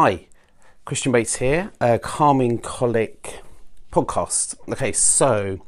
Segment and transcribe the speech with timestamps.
[0.00, 0.28] Hi,
[0.84, 3.42] Christine Bates here, a Calming Colic
[3.90, 4.54] podcast.
[4.68, 5.58] Okay, so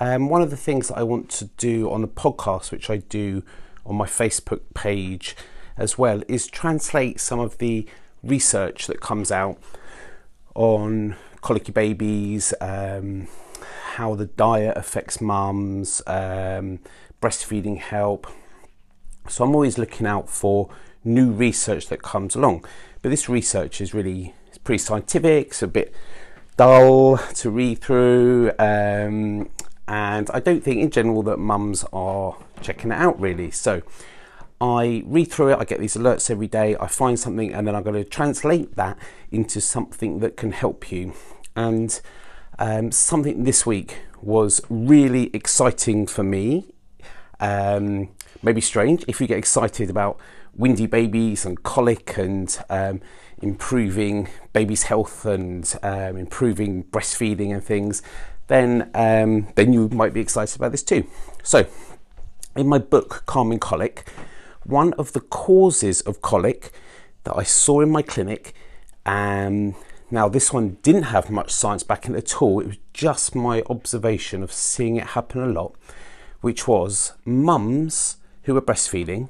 [0.00, 2.96] um, one of the things that I want to do on the podcast, which I
[2.96, 3.42] do
[3.84, 5.36] on my Facebook page
[5.76, 7.86] as well, is translate some of the
[8.22, 9.58] research that comes out
[10.54, 13.28] on colicky babies, um,
[13.96, 16.78] how the diet affects mums, um,
[17.20, 18.28] breastfeeding help.
[19.28, 20.70] So I'm always looking out for
[21.08, 22.64] new research that comes along.
[23.02, 25.94] But this research is really it's pretty scientific, it's a bit
[26.56, 29.48] dull to read through, um,
[29.86, 33.50] and I don't think in general that mums are checking it out really.
[33.50, 33.82] So
[34.60, 37.76] I read through it, I get these alerts every day, I find something, and then
[37.76, 38.98] I'm going to translate that
[39.30, 41.14] into something that can help you.
[41.54, 42.00] And
[42.58, 46.72] um, something this week was really exciting for me.
[47.38, 48.08] Um,
[48.42, 50.18] maybe strange if you get excited about
[50.58, 53.00] windy babies and colic and um,
[53.40, 58.02] improving baby's health and um, improving breastfeeding and things,
[58.48, 61.06] then um, then you might be excited about this too.
[61.42, 61.66] So,
[62.56, 64.10] in my book Calming Colic,
[64.64, 66.72] one of the causes of colic
[67.24, 68.54] that I saw in my clinic.
[69.06, 69.74] Um,
[70.10, 72.60] now, this one didn't have much science backing at all.
[72.60, 75.74] It was just my observation of seeing it happen a lot,
[76.40, 79.28] which was mums who were breastfeeding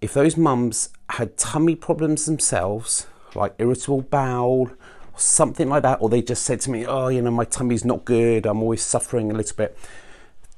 [0.00, 4.70] if those mums had tummy problems themselves, like irritable bowel,
[5.16, 8.04] something like that, or they just said to me, Oh, you know, my tummy's not
[8.04, 9.76] good, I'm always suffering a little bit,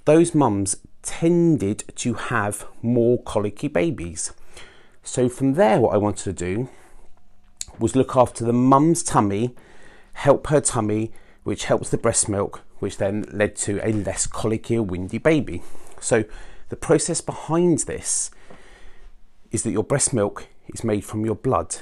[0.04, 4.32] those mums tended to have more colicky babies.
[5.02, 6.68] So, from there, what I wanted to do
[7.78, 9.54] was look after the mum's tummy,
[10.14, 11.12] help her tummy,
[11.44, 15.62] which helps the breast milk, which then led to a less colicky or windy baby.
[16.00, 16.24] So,
[16.68, 18.30] the process behind this
[19.50, 21.76] is that your breast milk is made from your blood.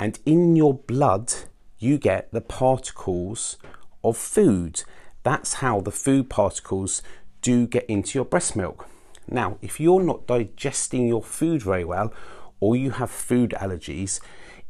[0.00, 1.32] And in your blood,
[1.78, 3.56] you get the particles
[4.02, 4.82] of food.
[5.22, 7.02] That's how the food particles
[7.42, 8.86] do get into your breast milk.
[9.30, 12.12] Now, if you're not digesting your food very well
[12.60, 14.20] or you have food allergies,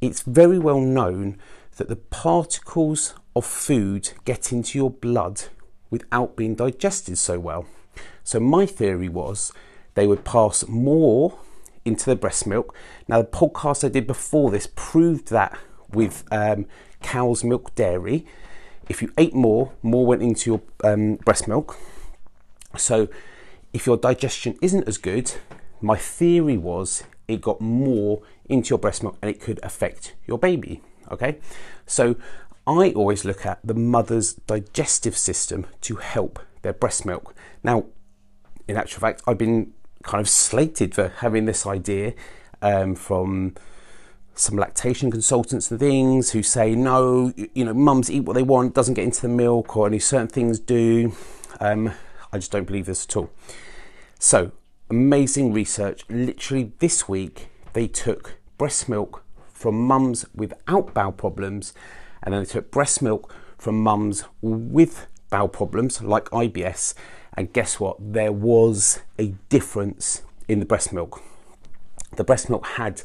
[0.00, 1.38] it's very well known
[1.76, 5.44] that the particles of food get into your blood
[5.90, 7.66] without being digested so well.
[8.24, 9.52] So, my theory was
[9.94, 11.38] they would pass more
[11.84, 12.74] into the breast milk.
[13.06, 15.58] Now, the podcast I did before this proved that
[15.90, 16.66] with um,
[17.02, 18.26] cow's milk dairy.
[18.88, 21.76] If you ate more, more went into your um, breast milk.
[22.76, 23.08] So,
[23.72, 25.32] if your digestion isn't as good,
[25.80, 30.38] my theory was it got more into your breast milk and it could affect your
[30.38, 30.82] baby.
[31.10, 31.38] Okay,
[31.86, 32.16] so
[32.66, 37.34] I always look at the mother's digestive system to help their breast milk.
[37.62, 37.86] Now,
[38.66, 39.72] in actual fact, I've been
[40.02, 42.14] kind of slated for having this idea
[42.62, 43.54] um, from
[44.34, 48.74] some lactation consultants and things who say no, you know, mums eat what they want,
[48.74, 51.12] doesn't get into the milk, or only certain things do.
[51.60, 51.92] Um,
[52.32, 53.30] I just don't believe this at all.
[54.18, 54.52] So,
[54.90, 56.04] amazing research.
[56.08, 61.74] Literally this week, they took breast milk from mums without bowel problems,
[62.22, 66.94] and then they took breast milk from mums with bowel problems like IBS,
[67.38, 67.96] and guess what?
[68.00, 71.22] There was a difference in the breast milk.
[72.16, 73.02] The breast milk had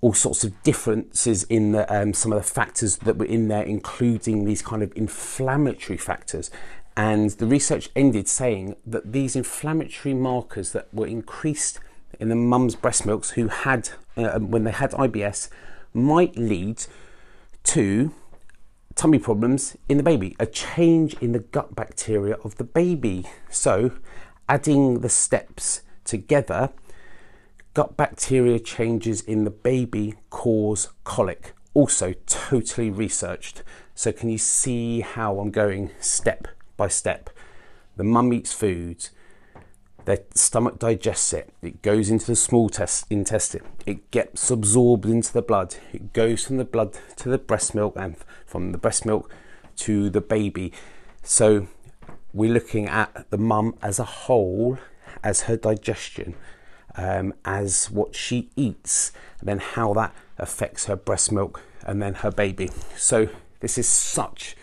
[0.00, 3.62] all sorts of differences in the, um, some of the factors that were in there,
[3.62, 6.50] including these kind of inflammatory factors.
[6.96, 11.78] And the research ended saying that these inflammatory markers that were increased
[12.18, 15.48] in the mum's breast milks who had, uh, when they had IBS,
[15.94, 16.84] might lead
[17.62, 18.12] to
[19.00, 23.24] tummy problems in the baby, a change in the gut bacteria of the baby.
[23.48, 23.92] So,
[24.46, 26.68] adding the steps together,
[27.72, 31.54] gut bacteria changes in the baby cause colic.
[31.72, 33.62] Also, totally researched.
[33.94, 36.46] So, can you see how I'm going step
[36.76, 37.30] by step?
[37.96, 39.12] The mum eats foods
[40.10, 41.52] their stomach digests it.
[41.62, 43.62] It goes into the small test, intestine.
[43.86, 45.76] It gets absorbed into the blood.
[45.92, 49.32] It goes from the blood to the breast milk and from the breast milk
[49.76, 50.72] to the baby.
[51.22, 51.68] So
[52.32, 54.78] we're looking at the mum as a whole,
[55.22, 56.34] as her digestion,
[56.96, 62.14] um, as what she eats, and then how that affects her breast milk and then
[62.14, 62.68] her baby.
[62.96, 63.28] So
[63.60, 64.56] this is such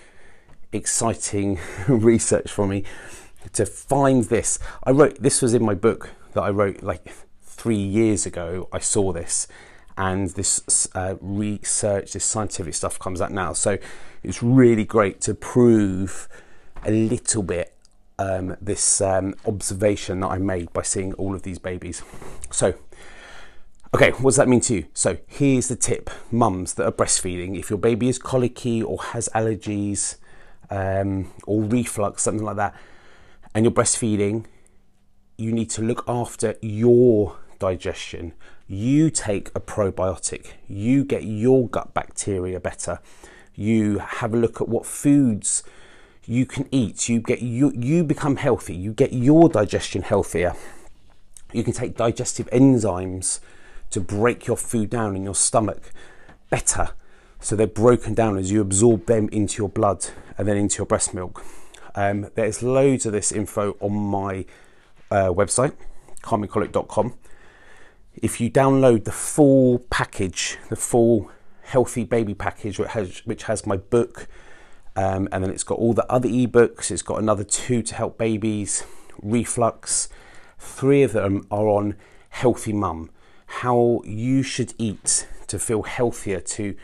[0.73, 1.57] exciting
[1.87, 2.83] research for me
[3.53, 4.59] to find this.
[4.83, 7.09] I wrote this was in my book that I wrote like
[7.41, 8.67] three years ago.
[8.71, 9.47] I saw this,
[9.97, 13.53] and this uh, research, this scientific stuff comes out now.
[13.53, 13.77] So
[14.23, 16.27] it's really great to prove
[16.85, 17.73] a little bit
[18.19, 22.03] um, this um, observation that I made by seeing all of these babies.
[22.51, 22.75] So
[23.93, 24.85] Okay, what does that mean to you?
[24.93, 27.57] So here's the tip, mums that are breastfeeding.
[27.57, 30.17] If your baby is colicky or has allergies
[30.69, 32.75] um, or reflux, something like that,
[33.57, 34.45] and you're breastfeeding,
[35.35, 38.33] you need to look after your digestion.
[38.67, 40.49] You take a probiotic.
[40.67, 42.99] You get your gut bacteria better.
[43.55, 45.63] You have a look at what foods
[46.27, 47.09] you can eat.
[47.09, 48.75] You get you you become healthy.
[48.75, 50.53] You get your digestion healthier.
[51.51, 53.39] You can take digestive enzymes
[53.89, 55.91] to break your food down in your stomach
[56.51, 56.89] better.
[57.39, 60.05] So they're broken down as you absorb them into your blood
[60.37, 61.43] and then into your breast milk.
[61.97, 64.45] Um, there's loads of this info on my
[65.09, 65.73] uh, website,
[66.21, 67.17] calmingcolic.com.
[68.13, 71.31] If you download the full package, the full
[71.63, 74.27] healthy baby package, which has, which has my book,
[74.95, 78.19] um, and then it's got all the other ebooks, it's got another two to help
[78.19, 78.83] babies,
[79.19, 80.07] reflux.
[80.59, 81.95] Three of them are on
[82.29, 83.09] Healthy Mum,
[83.47, 86.75] how you should eat to feel healthier, to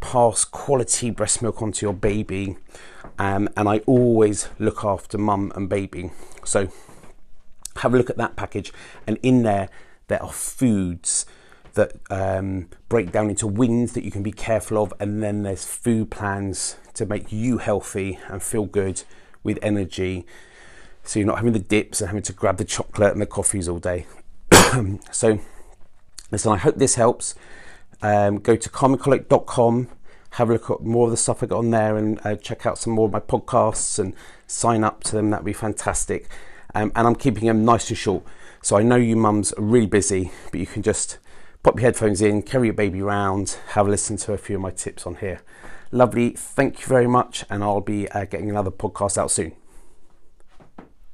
[0.00, 2.56] pass quality breast milk onto your baby.
[3.18, 6.10] Um, and I always look after mum and baby.
[6.44, 6.68] So
[7.76, 8.72] have a look at that package,
[9.06, 9.68] and in there,
[10.08, 11.26] there are foods
[11.74, 15.64] that um, break down into wins that you can be careful of, and then there's
[15.64, 19.02] food plans to make you healthy and feel good
[19.42, 20.24] with energy.
[21.02, 23.68] So you're not having the dips and having to grab the chocolate and the coffees
[23.68, 24.06] all day.
[25.10, 25.38] so,
[26.30, 27.34] listen, I hope this helps.
[28.02, 29.88] Um, go to calmingcolic.com,
[30.30, 32.66] have a look at more of the stuff I got on there, and uh, check
[32.66, 34.14] out some more of my podcasts and
[34.46, 35.30] sign up to them.
[35.30, 36.28] That'd be fantastic
[36.74, 38.24] um, and I'm keeping them nice and short.
[38.62, 41.18] So I know you mums are really busy, but you can just
[41.62, 44.62] pop your headphones in, carry your baby around, have a listen to a few of
[44.62, 45.40] my tips on here.
[45.90, 49.52] Lovely, thank you very much, and I'll be uh, getting another podcast out soon.